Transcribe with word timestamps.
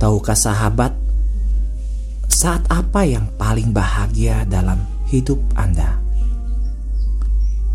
Tahukah 0.00 0.32
sahabat, 0.32 0.96
saat 2.32 2.64
apa 2.72 3.04
yang 3.04 3.28
paling 3.36 3.76
bahagia 3.76 4.48
dalam 4.48 4.80
hidup 5.12 5.36
Anda? 5.52 6.00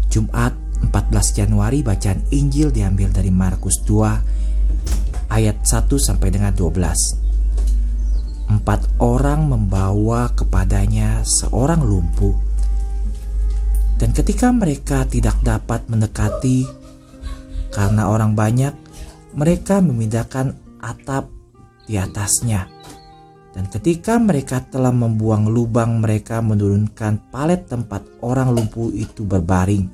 Jumat 0.10 0.58
14 0.90 1.38
Januari 1.38 1.86
bacaan 1.86 2.26
Injil 2.34 2.74
diambil 2.74 3.14
dari 3.14 3.30
Markus 3.30 3.78
2 3.86 5.30
ayat 5.30 5.62
1 5.62 5.86
sampai 6.02 6.34
dengan 6.34 6.50
12. 6.58 8.50
Empat 8.50 8.90
orang 8.98 9.46
membawa 9.46 10.34
kepadanya 10.34 11.22
seorang 11.22 11.86
lumpuh 11.86 12.56
dan 13.96 14.12
ketika 14.12 14.52
mereka 14.52 15.08
tidak 15.08 15.40
dapat 15.40 15.88
mendekati 15.88 16.68
karena 17.72 18.08
orang 18.08 18.36
banyak, 18.36 18.72
mereka 19.36 19.80
memindahkan 19.84 20.56
atap 20.84 21.32
di 21.86 21.96
atasnya. 21.96 22.68
Dan 23.56 23.72
ketika 23.72 24.20
mereka 24.20 24.60
telah 24.68 24.92
membuang 24.92 25.48
lubang, 25.48 26.04
mereka 26.04 26.44
menurunkan 26.44 27.32
palet 27.32 27.64
tempat 27.64 28.04
orang 28.20 28.52
lumpuh 28.52 28.92
itu 28.92 29.24
berbaring. 29.24 29.88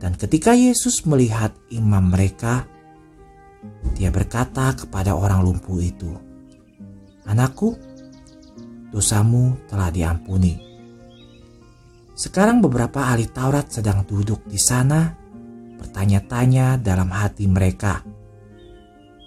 Dan 0.00 0.16
ketika 0.16 0.56
Yesus 0.56 1.04
melihat 1.04 1.52
imam 1.68 2.08
mereka, 2.08 2.64
dia 3.92 4.08
berkata 4.08 4.72
kepada 4.72 5.12
orang 5.12 5.44
lumpuh 5.44 5.84
itu, 5.84 6.16
"Anakku, 7.28 7.76
dosamu 8.88 9.60
telah 9.68 9.92
diampuni." 9.92 10.56
Sekarang 12.16 12.64
beberapa 12.64 13.04
ahli 13.04 13.28
Taurat 13.28 13.68
sedang 13.68 14.08
duduk 14.08 14.48
di 14.48 14.56
sana, 14.56 15.12
bertanya-tanya 15.76 16.80
dalam 16.80 17.12
hati 17.12 17.44
mereka, 17.44 18.00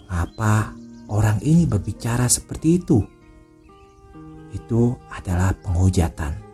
"Apa 0.09 0.78
orang 1.09 1.41
ini 1.41 1.65
berbicara 1.65 2.29
seperti 2.29 2.67
itu. 2.79 3.01
Itu 4.53 4.97
adalah 5.09 5.53
penghujatan. 5.57 6.49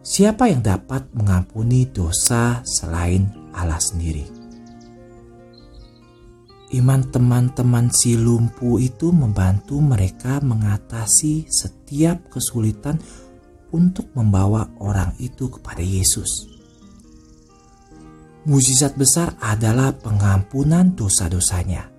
Siapa 0.00 0.48
yang 0.48 0.64
dapat 0.64 1.12
mengampuni 1.12 1.86
dosa 1.90 2.64
selain 2.64 3.52
Allah 3.52 3.78
sendiri? 3.78 4.26
Iman 6.70 7.10
teman-teman 7.10 7.90
si 7.90 8.14
lumpuh 8.14 8.78
itu 8.78 9.10
membantu 9.10 9.82
mereka 9.82 10.38
mengatasi 10.38 11.50
setiap 11.50 12.30
kesulitan 12.30 12.94
untuk 13.74 14.06
membawa 14.14 14.70
orang 14.78 15.14
itu 15.18 15.50
kepada 15.50 15.82
Yesus. 15.82 16.46
Mujizat 18.46 18.96
besar 18.96 19.34
adalah 19.42 19.92
pengampunan 19.98 20.94
dosa-dosanya 20.94 21.89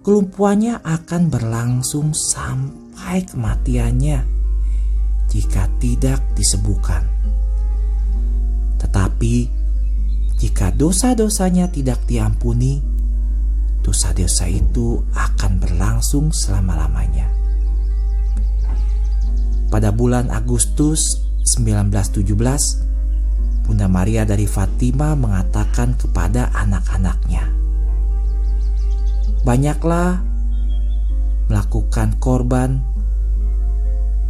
kelumpuhannya 0.00 0.80
akan 0.80 1.28
berlangsung 1.28 2.16
sampai 2.16 3.20
kematiannya 3.28 4.24
jika 5.28 5.68
tidak 5.76 6.24
disembuhkan. 6.32 7.04
Tetapi 8.80 9.34
jika 10.40 10.72
dosa-dosanya 10.72 11.68
tidak 11.68 12.00
diampuni, 12.08 12.80
dosa-dosa 13.84 14.48
itu 14.48 15.04
akan 15.12 15.60
berlangsung 15.60 16.32
selama-lamanya. 16.32 17.28
Pada 19.68 19.92
bulan 19.92 20.32
Agustus 20.32 21.04
1917, 21.60 23.68
Bunda 23.68 23.86
Maria 23.86 24.26
dari 24.26 24.48
Fatima 24.48 25.14
mengatakan 25.14 25.94
kepada 25.94 26.50
anak-anaknya, 26.56 27.59
banyaklah 29.40 30.20
melakukan 31.48 32.20
korban 32.20 32.84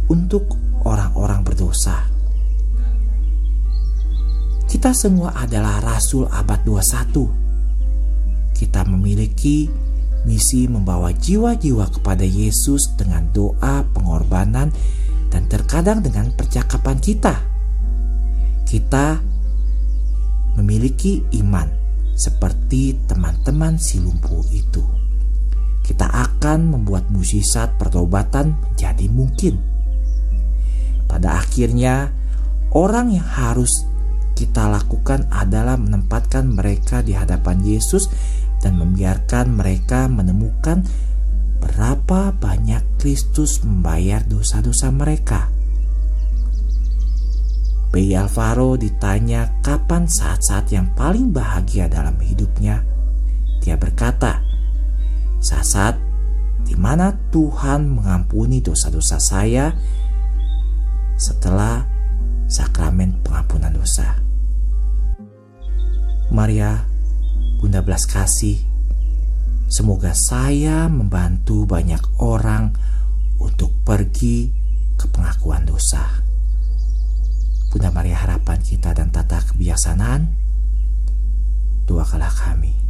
untuk 0.07 0.55
orang-orang 0.87 1.43
berdosa. 1.43 2.07
Kita 4.71 4.95
semua 4.95 5.35
adalah 5.35 5.83
rasul 5.83 6.31
abad 6.31 6.63
21. 6.63 8.55
Kita 8.55 8.87
memiliki 8.87 9.67
misi 10.23 10.71
membawa 10.71 11.11
jiwa-jiwa 11.11 11.91
kepada 11.91 12.23
Yesus 12.23 12.95
dengan 12.95 13.27
doa, 13.35 13.83
pengorbanan, 13.91 14.71
dan 15.27 15.43
terkadang 15.51 15.99
dengan 15.99 16.31
percakapan 16.31 16.97
kita. 17.03 17.35
Kita 18.63 19.19
memiliki 20.55 21.19
iman 21.43 21.67
seperti 22.15 22.95
teman-teman 23.11 23.75
si 23.75 23.99
lumpuh 23.99 24.43
itu 24.55 25.00
kita 25.81 26.07
akan 26.07 26.77
membuat 26.77 27.09
mukjizat 27.09 27.75
pertobatan 27.75 28.57
menjadi 28.61 29.05
mungkin. 29.11 29.55
Pada 31.09 31.41
akhirnya, 31.41 32.13
orang 32.71 33.11
yang 33.11 33.27
harus 33.27 33.83
kita 34.37 34.71
lakukan 34.71 35.27
adalah 35.29 35.75
menempatkan 35.75 36.49
mereka 36.49 37.03
di 37.05 37.13
hadapan 37.13 37.61
Yesus 37.61 38.09
dan 38.63 38.79
membiarkan 38.79 39.53
mereka 39.53 40.09
menemukan 40.09 40.85
berapa 41.61 42.33
banyak 42.33 42.97
Kristus 42.97 43.61
membayar 43.61 44.25
dosa-dosa 44.25 44.89
mereka. 44.89 45.49
B. 47.91 48.15
Alvaro 48.15 48.79
ditanya 48.79 49.59
kapan 49.59 50.07
saat-saat 50.07 50.71
yang 50.71 50.95
paling 50.95 51.35
bahagia 51.35 51.91
dalam 51.91 52.15
hidupnya. 52.23 52.81
Saat 55.59 55.95
di 56.67 56.75
mana 56.75 57.15
Tuhan 57.31 57.87
mengampuni 57.87 58.59
dosa-dosa 58.59 59.19
saya 59.19 59.71
setelah 61.15 61.87
sakramen 62.51 63.23
pengampunan 63.23 63.71
dosa. 63.71 64.19
Maria, 66.31 66.83
Bunda 67.59 67.79
Belas 67.79 68.03
Kasih, 68.03 68.59
semoga 69.71 70.11
saya 70.11 70.91
membantu 70.91 71.63
banyak 71.63 72.01
orang 72.19 72.75
untuk 73.39 73.71
pergi 73.87 74.51
ke 74.99 75.07
pengakuan 75.07 75.63
dosa. 75.63 76.03
Bunda 77.71 77.95
Maria 77.95 78.19
harapan 78.27 78.59
kita 78.59 78.91
dan 78.91 79.07
tata 79.13 79.39
kebijaksanaan, 79.39 80.35
doakanlah 81.87 82.33
kami. 82.33 82.80